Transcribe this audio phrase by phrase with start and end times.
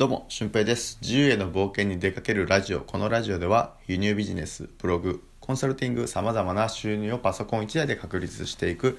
[0.00, 0.96] どうも、俊平です。
[1.02, 2.80] 自由への冒険に出かけるラジオ。
[2.80, 8.98] このラジオでは、輸入ビジネス、ブログ、コンサルティング、様々な収入をパソコン1台で確立していく、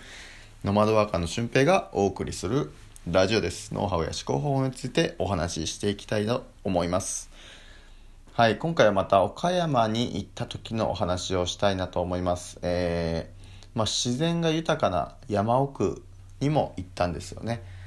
[0.63, 2.71] ノマドワーカーの俊平がお送りする
[3.09, 3.73] ラジオです。
[3.73, 7.31] ノウハウや思考方法についてお話ししていきたいと思います。
[8.33, 12.59] はい、今回はまた岡山に行った時のお話をしたいなと思います。
[12.61, 16.03] えーまあ、自然が豊かな山奥
[16.41, 17.80] にも行ったんですよね。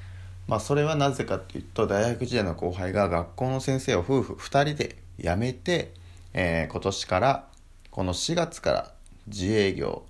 [0.47, 5.95] まあそれはなぜかというと大学時代の後輩が学校の先生を夫婦2人で辞めて、
[6.33, 7.49] えー今年から
[7.91, 8.93] この4月から
[9.29, 10.03] 自営業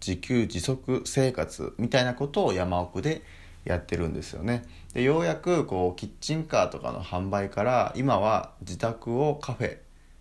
[0.00, 3.22] 自給自足生活みたいなことを山奥で
[3.64, 4.64] やってるんですよね。
[4.94, 9.78] でようやくこうキッチンカーとかの販売から今は自宅をカフェ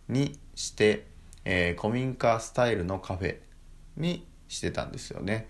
[0.09, 1.05] にして、
[1.45, 3.37] えー古民家スタイルのカフェ
[3.95, 5.47] にしてたんですよね。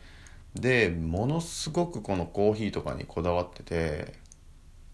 [0.56, 4.14] でものすごくこのコーヒーとかにこだわってて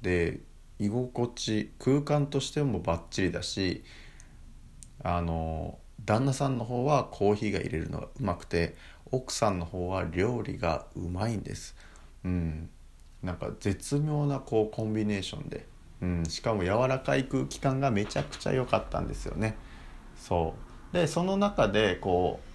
[0.01, 0.39] で
[0.79, 3.83] 居心地空間としてもバッチリだし
[5.03, 8.75] あの旦那さんの方はコーヒーが入れるのがうまくて
[9.11, 11.75] 奥さんの方は料理がうまいんです。
[12.25, 12.69] うん。
[13.21, 15.65] なんか絶妙なこうコンビネーションで、
[16.01, 19.55] うん、しかも柔らかい空気感がめちゃくちゃ良かったんですよね。
[20.17, 20.55] そ
[20.91, 20.95] う。
[20.95, 22.53] でその中でこう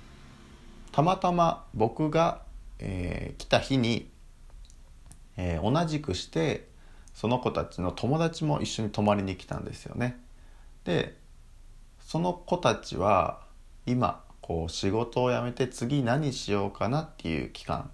[0.93, 2.43] たまたま僕が、
[2.79, 4.11] えー来た日に、
[5.37, 6.69] えー同じくして
[7.15, 10.19] その子たちの友達も一緒に泊まりに来たんですよね。
[10.85, 11.17] で
[12.01, 13.41] その子たちは
[13.87, 17.91] 今こう仕事を辞めて次何しようかなっていう期間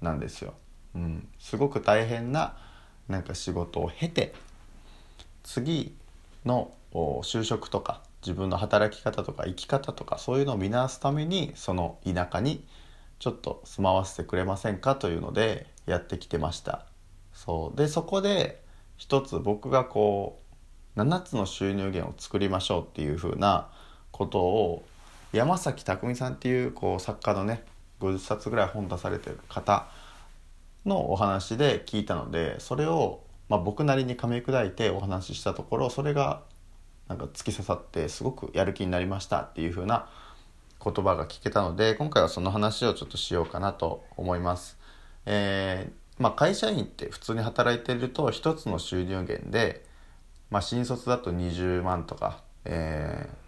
[0.00, 0.54] なんですよ、
[0.94, 2.56] うん、すごく大変な
[3.08, 4.34] なんか仕事を経て
[5.42, 5.94] 次
[6.46, 12.64] の就職とか自分の働き方とか生き方とかそういうのを見直すためにその田舎に
[13.22, 16.86] ちょっと住まわせてくれませんかというのでやってきてました。
[17.32, 17.76] そう。
[17.78, 18.60] でそこで
[18.96, 20.42] 一つ僕がこ
[20.96, 23.68] う7つの収入源を作りましょうっていうふうな
[24.10, 24.84] ことを
[25.32, 27.62] 山崎匠さんっていうこう作家のね
[28.00, 29.86] 50冊ぐらい本出されてる方
[30.84, 36.42] のお話で聞いたのでそれを、まあ、僕なりに噛み砕いてお話ししたところそれが
[37.06, 40.08] なんか突き刺さってすごくやる気になりましたっていう風な
[40.82, 44.78] 言葉が聞けたので今回はその話をちょっとしようかなと思います。
[45.26, 49.84] えーまあ、会社員って普通に働いてると一つの収入源で、
[50.50, 53.42] まあ、新卒だと20万とか、えー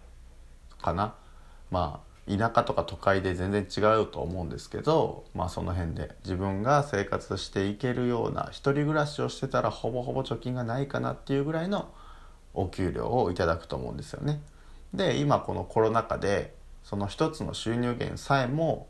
[0.85, 1.15] かな
[1.71, 11.93] まあ田舎とか都会で全然違うと思うんですけど、まあ、その辺で自分が生活していけるような一人暮らしをしてたらほぼほぼ貯金がないかなっていうぐらいの
[12.55, 14.41] お給料をいただくと思うんですよね。
[14.93, 18.87] で今このコロナ禍でその一つの収入源さえも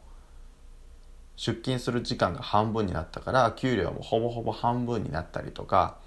[1.38, 5.98] 出勤する時間が半分になったから給料もほぼほぼ半分になったりとか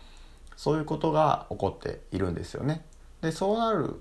[0.55, 2.85] そういうことが起こっているんですよね。
[3.23, 4.01] でそうなる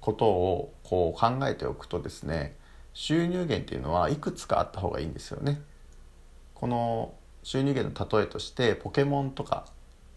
[0.00, 2.56] ことをこう考えておくとですね
[2.94, 5.60] 収入源っていうのはいくつかあった方がいいんですよね。
[6.54, 7.12] この
[7.42, 9.66] 収入源の例えとしてポケモンとか、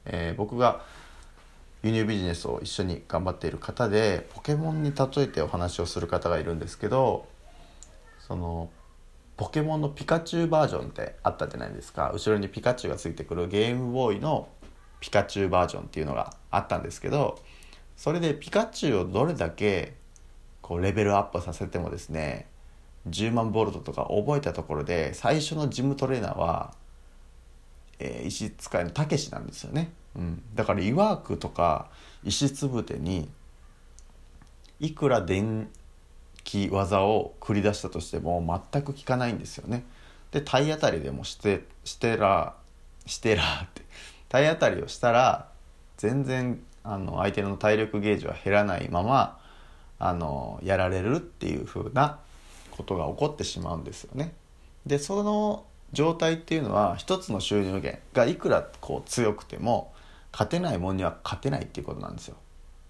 [0.06, 0.84] えー僕が
[1.84, 7.28] 輸入ビジネスを一緒に頑張っている方でポケモンに例えてお話をする方がいるんですけど
[8.20, 8.70] その
[9.38, 12.12] ポケモンのピカチュウバージョンってあったじゃないですか。
[12.14, 14.50] 後ろにピカチュウがついてくるゲームボーイの
[15.00, 17.40] ピカチュウバージョンっていうのがあったんですけど
[17.96, 19.96] それでピカチュウをどれだけ
[20.62, 22.48] こうレベルアップさせてもですね
[23.10, 26.74] 10万ボルトとか覚えたところで最初のジムトレーナーは、
[27.98, 31.90] えー石使いのたけしなんですよね、うん、だからイワークとか
[32.24, 33.30] 石つぶてに
[34.80, 35.70] いくら電
[36.44, 39.84] 気技を繰り出したとしても全く効かないんですよね
[40.32, 42.56] で体当たりでもしてしてら
[43.06, 43.84] してらって
[44.30, 45.50] 体当たりをしたら
[45.98, 49.40] 全然あの相手の体力ゲージは減らないまま
[50.00, 52.20] あのやられるっていう風な
[52.72, 54.34] ことが起こってしまうんですよね。
[54.86, 59.92] でその状態っていうのは一つの収入源がいくらこう強くても
[60.40, 62.38] 勝てないもんには勝てないっていうことなんですよ。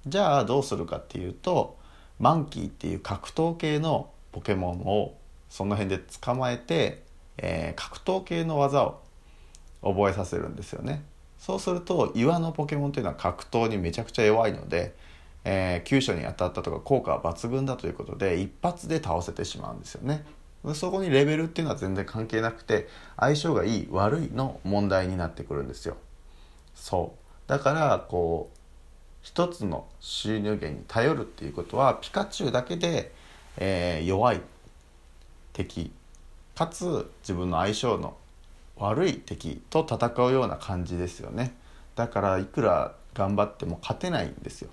[0.06, 1.80] じゃあどうするかっていうと
[2.20, 5.16] マンキーっていう格闘系のポケモンを
[5.50, 7.02] その辺で捕まえて、
[7.40, 9.02] えー格闘系の技を
[9.82, 11.02] 覚えさせるんですよね。
[11.40, 14.94] そうすると岩のポケモンというのは格闘にめちゃくちゃ弱いので、
[15.44, 20.24] えー急所に当たったとか効果は抜群だということで一発で倒せてしまうんですよね。
[20.76, 22.88] そこにレベルっていうのは全然関係なくて
[23.18, 25.98] 相性がいい悪いの問題になってくるんですよ。
[26.76, 27.19] そう
[27.50, 28.58] だからこう
[29.24, 33.12] 一つの収入源に頼るっていうことはピカチュウだけで、
[33.58, 34.42] えー弱い
[35.52, 35.92] 敵
[36.56, 38.16] かつ自分の相性の
[38.78, 41.56] 悪い敵と戦うような感じですよね。
[41.96, 44.70] だからいくら頑張っても勝てないんですよ。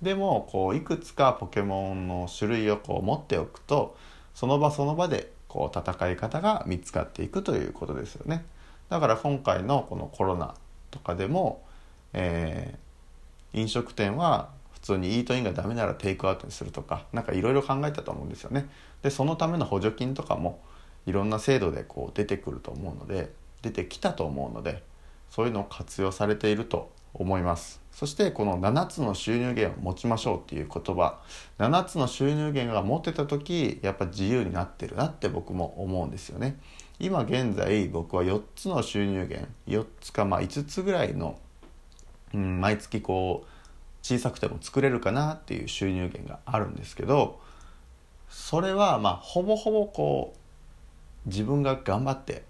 [0.00, 3.96] でもこういくつかポケモンの種類をこう持っておくと
[4.32, 8.44] その場その場でこう戦い方が見つかっていくということですよね。
[8.90, 10.54] だから今回のこのコロナ
[10.92, 11.62] とかでも、
[12.12, 18.68] えー、飲食店は普通にイートインがダメならテイクアウトにするとか何かいろいろ考えたと思うんですよね。
[19.02, 20.60] でそのための補助金とかも
[21.06, 23.32] いろんな制度でこう出てくると思うので
[23.62, 24.82] 出てきたと思うので
[25.30, 27.80] そういうのを活用されていると思います。
[27.92, 31.20] そしてこの7つの収入源を持ちましょうっていう言葉
[31.58, 36.58] 7つの収入源が持ってた時やっぱ自由になってるなって僕も思うんですよね。
[36.98, 41.38] 今現在僕は4つの収入源4つかまあ5つぐらいの、
[42.34, 43.48] うん、毎月こう
[44.02, 47.40] 小さくても作れるかなっていう収入源があるんですけど
[48.28, 50.34] それはまあほぼほぼこ
[51.26, 52.44] う自分が頑張って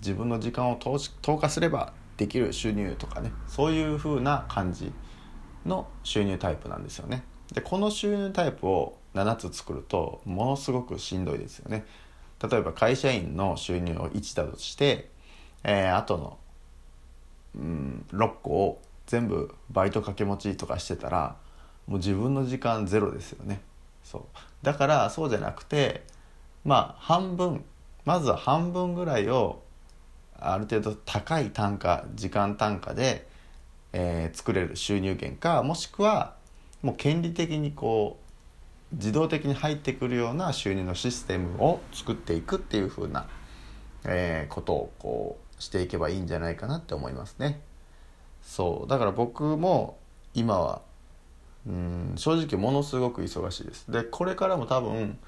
[0.00, 4.92] 自分の時間を投投下すればできる収入とかねそういう風な感じ
[5.66, 7.24] の収入タイプなんですよね。
[7.52, 11.84] でこの収入タイプを7つ作るとものすごくしんどいですよね。
[12.42, 15.10] 例えば会社員の収入を1だとして、
[15.62, 16.38] えー、あとの、
[17.56, 21.36] うん、6個を全部バイト掛け持ちとかしてたら
[21.86, 23.60] もう自分の時間ゼロですよね。
[24.02, 24.22] そう
[24.62, 26.04] だからそうじゃなくて
[26.64, 27.64] まあ半分
[28.04, 29.62] まずは半分ぐらいを
[30.38, 33.26] ある程度高い単価時間単価で、
[33.92, 36.34] えー、作れる収入源かもしくは
[36.82, 38.18] もう権利的にこ
[38.92, 43.26] う自動的に入ってくるような収入のシステムを作っていくっていう風な、
[44.04, 47.60] えー、ことをこうしていけばいいんじゃないかなって思いますね。
[48.44, 49.98] そうだから僕も
[50.34, 50.82] 今は
[51.66, 53.90] うん正直ものすごく忙しいです。
[53.90, 55.18] でこれからも多分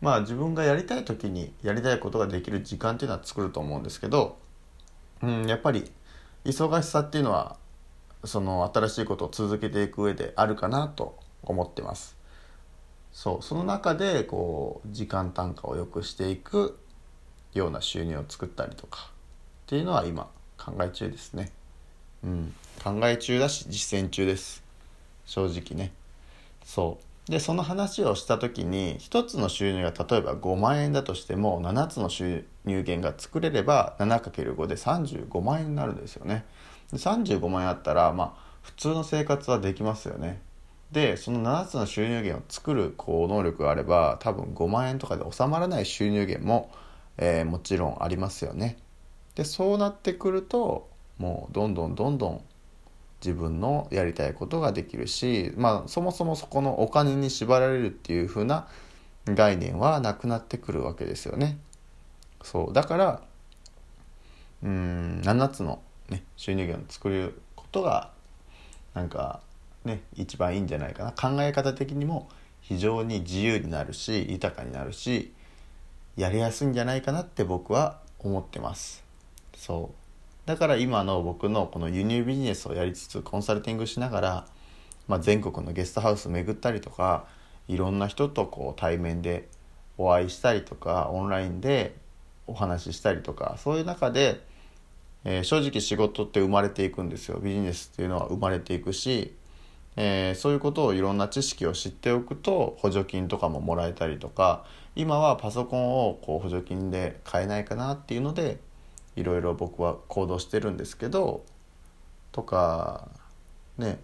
[0.00, 4.36] まあ自分がやりたい時にやりたいことができる時間っていうのは作ると思うんですけど
[5.22, 5.90] うん、やっぱり
[6.44, 7.56] 忙しさっていうのは
[8.24, 12.16] その新しいことを続けていく上であるかなと思ってます。
[13.12, 16.78] そうその中でこう時間単価を良くしていく
[17.54, 19.10] ような収入を作ったりとか
[19.64, 20.28] っていうのは今
[20.58, 21.50] 考え中ですね。
[22.24, 24.62] うん、考え中だし実践中です
[25.26, 25.92] 正直ね。
[26.64, 36.44] そうでその話をした時に1つの収入が例えば5万円だとしても7つの収入源が作れれば 7×5 で35万円になるんですよね。
[36.92, 40.40] で35万円あったらまあ普通の生活はできますよね。
[40.92, 46.70] でその7つの収入源を作るこう能力があれば多分5万円とかで収まらない収入源も、
[47.16, 48.78] えー、もちろんありますよね。
[49.34, 52.42] でそうなってくるともうどんどんどんどん
[53.24, 58.68] 自分のやりたいことができるし、まあ、そもそもそこのお金に縛られるっていう風な
[59.26, 61.58] 概念はなくなってくるわけですよね。
[62.42, 63.22] そうだから
[64.62, 68.10] うん7つの、ね、収入源を作ることが
[68.94, 69.40] なんか
[69.84, 72.28] ね一番いいんじゃないかな考え方的にも
[72.60, 75.32] 非常に自由になるし豊かになるし
[76.16, 79.04] やりやすいんじゃないかなって僕は思ってます。
[79.54, 80.05] そう
[80.46, 84.46] だから今の僕のこの輸入ビジネスをやりつつコンサルティングしながら、
[85.08, 87.26] まあ、全国のゲストハウス巡ったりとか
[87.66, 89.48] いろんな人とこう対面で
[89.98, 91.96] お会いしたりとかオンラインで
[92.46, 94.40] お話ししたりとかそういう中で、
[95.24, 97.40] えー、正直仕事って生まれていくんですよ。
[97.40, 99.34] ビジネスっていうのは生まれていくし、
[99.96, 108.58] えー、そういうことをいろんな知識を知っておくと補助金とかももらえたりとか今はパソコンをこう補助金で買えないかなっていうので
[109.16, 111.44] いろいろ僕は行動してるんですけど
[112.32, 113.08] とか
[113.78, 113.98] ね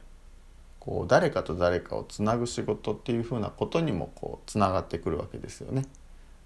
[0.80, 5.84] こう誰かと誰かをつなぐ仕事っていうふうなことにもこうつながってくるわけですよね。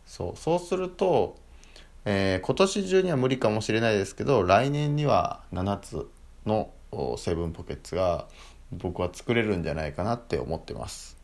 [0.04, 1.36] そうそうすると、
[2.04, 6.06] えー、今年中には無理かもしれないですけど来年には7つ
[6.44, 6.70] の
[7.16, 8.28] セブンポケッツが
[8.72, 11.16] 僕は作れるんじゃないかなって思ってます。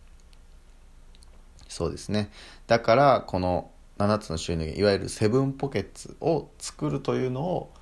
[1.69, 2.31] そうですね。
[2.67, 7.73] だからこの7つの収入源いわゆるセブンポケッツを作るというのを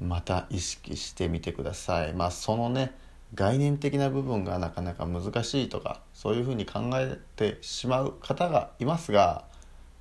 [0.00, 2.12] また意識してみてください。
[2.12, 2.94] まあそのね
[3.34, 9.44] 概念的な部分がなかなか難しいとかそういうふうに考えてしまう方がいますが、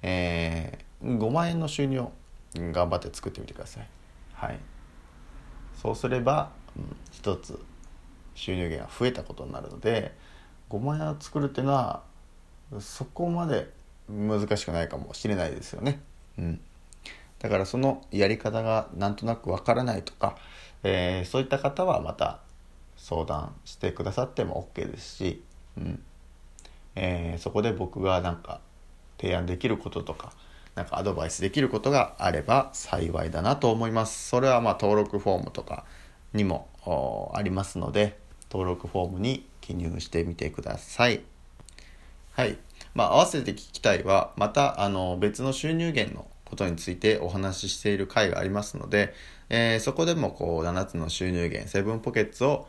[0.02, 2.12] えー、5万円の収入を
[2.56, 3.88] 頑張って作ってみてください。
[4.34, 4.60] はい、
[5.82, 7.60] そうすれば、うん、一つ
[8.36, 10.14] 収入源が増えたことになるので
[10.70, 12.04] 5万円を作るっていうのは
[12.80, 13.72] そこまで
[14.10, 16.00] 難しくないかもしれないですよね。
[16.38, 16.60] うん、
[17.40, 20.38] だからそのやり方がなんとなくわからないとか、
[20.84, 22.40] えー、そういった方はまた
[22.98, 25.44] 相談してくださっても OK ですし、
[25.78, 26.02] うん
[26.96, 28.62] えー、そこで僕がなんか
[29.20, 30.34] 提案できることとか
[30.76, 34.30] なんかアドバイスできることがあれば幸いだなと思います。
[34.30, 35.86] それはまあ登録フォームとか
[36.34, 36.68] にも
[37.34, 38.18] ありますので
[38.52, 41.22] 登録フォームに記入してみてください。
[42.34, 42.58] はい。
[42.96, 49.14] まあ、合わせて聞きたいは、また、あの、別の収入源のことについてお話ししている回がありますので、
[49.50, 52.68] えー、そこでもこう、7つの収入源、セブンポケッツを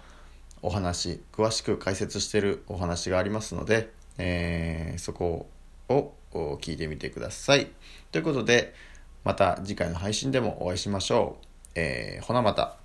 [0.62, 5.48] お話、詳しく解説しているお話がありますので、えー、そこ
[5.88, 7.70] を聞いてみてください。
[8.10, 8.74] ということで、
[9.22, 11.46] また次回の配信でもお会いしましょう。
[11.76, 12.76] えー、ほなまた。